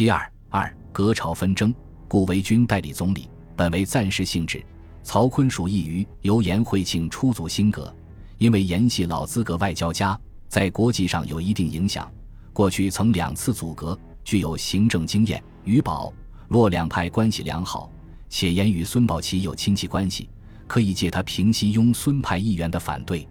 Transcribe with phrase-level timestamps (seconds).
[0.00, 1.74] 七二二隔朝纷争，
[2.08, 4.64] 顾维钧代理总理，本为暂时性质。
[5.02, 7.94] 曹锟属意于由颜惠庆出祖新阁，
[8.38, 10.18] 因为颜系老资格外交家，
[10.48, 12.10] 在国际上有一定影响。
[12.54, 15.44] 过去曾两次组阁，具有行政经验。
[15.64, 16.10] 与保、
[16.48, 17.92] 洛两派关系良好，
[18.30, 20.30] 且颜与孙宝琦有亲戚关系，
[20.66, 23.28] 可以借他平息拥孙派议员的反对。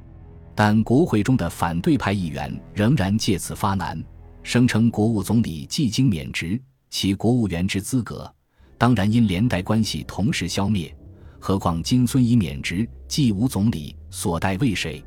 [0.53, 3.99] 但国会中的反对派议员仍然借此发难，
[4.43, 6.59] 声称国务总理既经免职，
[6.89, 8.31] 其国务员之资格
[8.77, 10.95] 当然因连带关系同时消灭。
[11.39, 15.03] 何况今孙已免职，既无总理，所代为谁？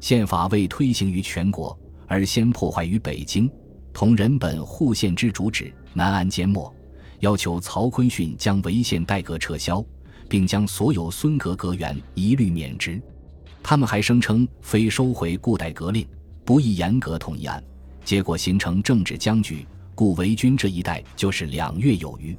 [0.00, 3.50] 宪法未推行于全国，而先破坏于北京，
[3.92, 6.72] 同人本护宪之主旨难安缄默，
[7.20, 9.84] 要求曹锟训将违宪代阁撤销，
[10.28, 13.00] 并将所有孙阁阁员一律免职。
[13.62, 16.06] 他们还声称非收回固代阁令，
[16.44, 17.62] 不宜严格统一案，
[18.06, 19.66] 结果形成政治僵局。
[19.96, 22.36] 故维军这一代就是两月有余，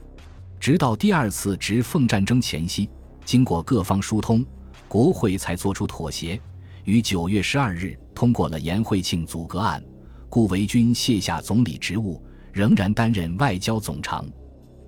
[0.60, 2.90] 直到第二次直奉战争前夕。
[3.26, 4.46] 经过各方疏通，
[4.88, 6.40] 国会才作出妥协，
[6.86, 9.84] 于九月十二日通过了颜惠庆阻隔案。
[10.30, 14.24] 顾维钧卸下总理职务，仍然担任外交总长。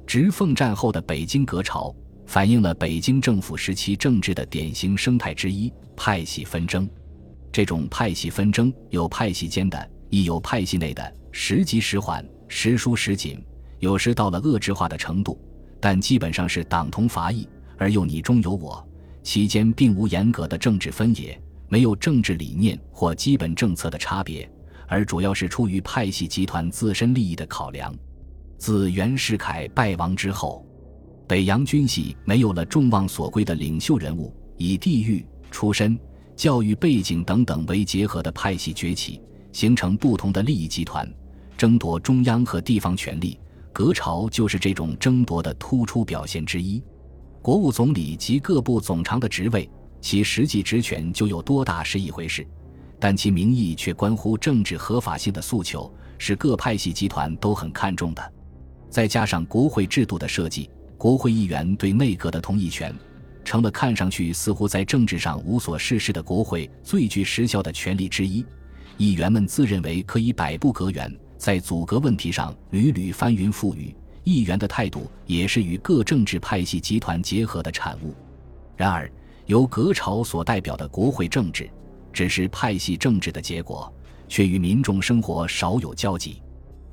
[0.05, 1.93] 直奉战后的北京革朝，
[2.27, 6.87] 反映了北京政府时期政治的典型生态之一——派系纷争。
[7.51, 13.43] 这种派系纷争有派系间的，亦有派系内的，时急时缓，时疏时紧，
[13.79, 15.39] 有时到了恶制化的程度，
[15.79, 17.47] 但基本上是党同伐异。
[17.77, 18.85] 而又你中有我，
[19.23, 24.51] 其间并无严格的政治分野，没有政治理念或基本政策的差别，
[24.85, 27.95] 而主要是出于派系集团自身利益的考量。
[28.57, 30.65] 自袁世凯败亡之后，
[31.25, 35.97] 北洋军系没有了众望所归的领袖人物，以地域、出身、
[36.35, 41.07] 教育背景等等为结合的派系崛起，形成不同的利益集团，
[41.57, 43.39] 争夺中央和地方权力。
[43.71, 46.83] 革朝就是这种争夺的突出表现之一。
[47.41, 49.69] 国务总理及各部总长的职位，
[50.01, 52.45] 其实际职权就有多大是一回事，
[52.99, 58.33] 但其名义却关乎政治合法性的诉求，是各派系集团都很看重的。
[58.89, 62.93] 再加上国会制度的设计，国会议员对内阁的同意权，
[63.45, 68.45] 成了看上去似乎在政治上无所事事的国会最具实效的权力之一。
[68.99, 73.95] 议员们自认为可以摆布阁员，在阻隔问题上屡屡翻云覆雨。
[74.25, 78.13] 议员的态度也是与各政治派系集团结合的产物。
[78.75, 79.09] 然而，
[79.45, 81.69] 由革朝所代表的国会政治，
[82.11, 83.91] 只是派系政治的结果，
[84.27, 86.41] 却与民众生活少有交集。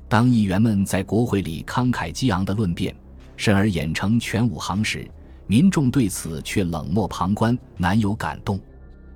[0.07, 2.95] 当议员们在国会里慷慨激昂的论辩，
[3.35, 5.05] 甚而演成全武行时，
[5.45, 8.57] 民众对此却冷漠旁观，难有感动。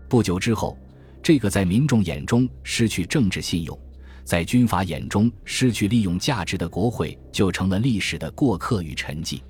[0.10, 0.78] 不久之后，
[1.24, 3.78] 这个在民众眼中失去政治信用。
[4.24, 9.42] 在军阀眼中失去利用价值的国会，就成了历史的过客与沉寂。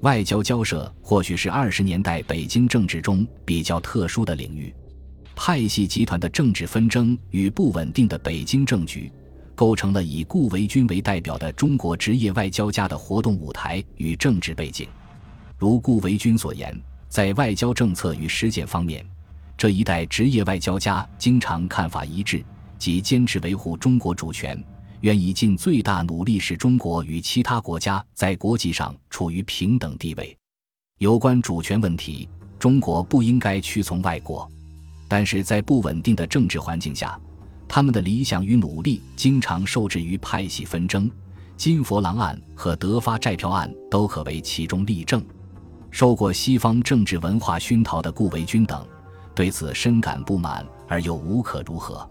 [0.00, 4.74] 外交交涉或许是二十年代北京政治中比较特殊的领域。
[5.34, 9.12] 派系集团的政治纷争与不稳定的北京政局，
[9.54, 14.88] 构成了以顾维钧为代表的中国职业外交家的活动舞台与政治背景。
[15.58, 16.78] 如顾维钧所言，
[17.08, 19.04] 在外交政策与实践方面，
[19.56, 22.44] 这一代职业外交家经常看法一致。
[22.78, 24.62] 即坚持维护中国主权，
[25.00, 30.36] 愿意尽最大努力使中国与其他国家在国际上处于平等地位。
[30.98, 32.28] 有关主权问题，
[32.58, 34.46] 中国不应该屈从外国，
[35.08, 37.18] 但是在不稳定的政治环境下，
[37.66, 41.10] 他们的理想与努力经常受制于派系纷争。
[41.56, 45.24] 金佛郎案和德发债票案都可为其中例证。
[45.90, 48.86] 受过西方政治文化熏陶的顾维钧等，
[49.36, 52.08] 对此深感不满而又无可如何。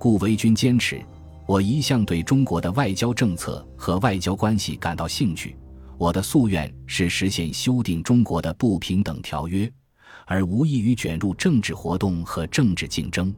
[0.00, 1.00] 顾维钧坚持，
[1.46, 5.56] 我一向对中国的外交政策和外交关系感到兴趣。
[5.96, 9.72] 我的夙愿是实现修订中国的不平等条约，
[10.26, 13.32] 而无异于卷入政治活动和政治竞争。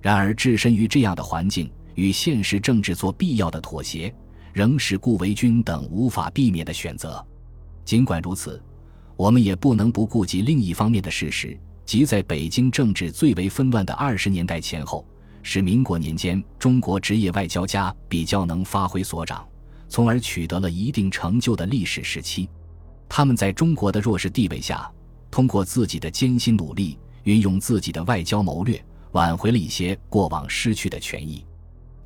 [0.00, 4.14] 然而，置身于这样的环境，与现实政治做必要的妥协，
[4.52, 7.22] 仍是顾维钧等无法避免的选择。
[7.84, 8.62] 尽管如此，
[9.16, 11.58] 我们也不能不顾及另一方面的事实，
[11.90, 15.04] 即在北京政治最为纷乱的二十年代前后。
[15.42, 19.44] 是民国年间中国职业外交家比较能发挥所长，
[19.88, 22.48] 从而取得了一定成就的历史时期。
[23.08, 24.88] 他们在中国的弱势地位下，
[25.32, 31.44] 通过自己的艰辛努力，运用自己的外交谋略，挽回了一些过往失去的权益。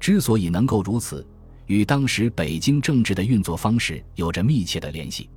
[0.00, 1.26] 之所以能够如此，
[1.66, 5.28] 与当时北京政治的运作方式有着密切的联系。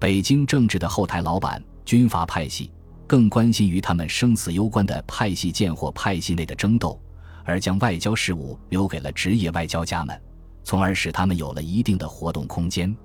[0.00, 2.72] 北京政治的后台老板军阀派系，
[3.06, 7.00] 更关心于他们生死攸关的派系间或派系内的争斗。
[7.46, 10.18] 而将外交事务留给了职业外交家们，
[10.62, 12.96] 从而使他们有了一定的活动空间。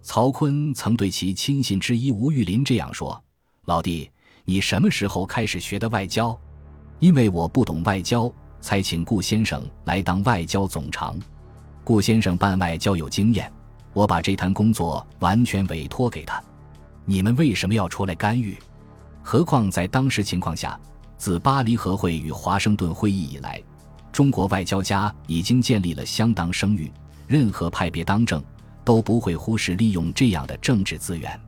[0.00, 3.20] 曹锟曾对其亲信之一吴玉林这样说
[3.66, 4.08] ：“老弟，
[4.44, 6.38] 你什么时候开始学的外交？
[7.00, 11.18] 因为我不懂外交，才请顾先生来当外交总长。
[11.82, 13.52] 顾先生办外交有经验，
[13.92, 16.40] 我把这摊工作完全委托给他。
[17.04, 18.56] 你们为什么要出来干预？
[19.22, 20.78] 何况在当时情况下，
[21.16, 23.62] 自巴黎和会与华盛顿会议以来。”
[24.12, 26.90] 中国外交家已经建立了相当声誉，
[27.28, 28.42] 任何派别当政
[28.84, 31.40] 都不会忽视利用这样的政治资源。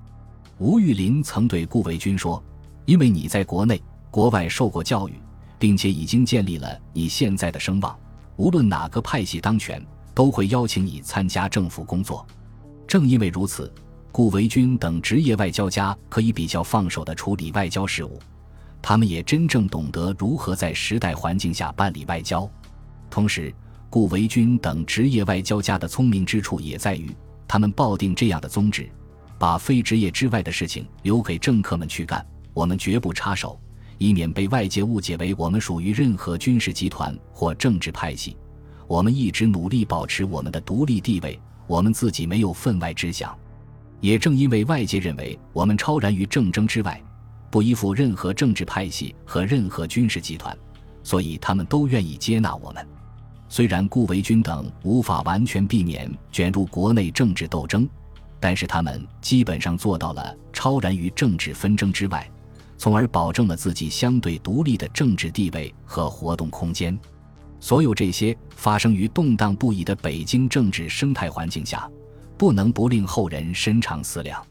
[0.59, 2.43] 吴玉林曾对顾维钧说
[2.87, 3.83] ：“因为你在国内、
[4.13, 5.15] 国外受过教育，
[5.59, 7.99] 并且已经建立了你现在的声望，
[8.37, 9.85] 无论哪个派系当权，
[10.15, 12.25] 都会邀请你参加政府工作。
[12.87, 13.73] 正因为如此，
[14.13, 18.21] 顾维钧等职业外交家可以比较放手地处理外交事务。”
[18.85, 22.51] 他们也真正懂得如何在时代环境下办理外交，
[23.09, 23.55] 同时，
[23.89, 27.15] 顾维钧等职业外交家的聪明之处也在于，
[27.47, 28.91] 他们抱定这样的宗旨：
[29.39, 33.57] 把非职业之外的事情留给政客们去干，我们绝不插手，
[33.99, 38.37] 以免被外界误解为我们属于任何军事集团或政治派系。
[38.89, 41.39] 我们一直努力保持我们的独立地位，
[41.69, 43.33] 我们自己没有分外之想。
[44.03, 47.03] 也正因为外界认为我们超然于政争之外。
[47.51, 50.57] 不依附任何政治派系和任何军事集团，
[51.03, 52.87] 所以他们都愿意接纳我们。
[53.47, 57.87] 虽然顾维钧等无法完全避免卷入国内政治斗争，
[58.41, 62.27] 但是他们基本上做到了超然于政治纷争之外，
[62.79, 66.99] 从而保证了自己相对独立的政治地位和活动空间。
[67.61, 71.87] 所有这些发生于动荡不已的北京政治生态环境下，
[72.37, 74.45] 不能不令后人深长思量。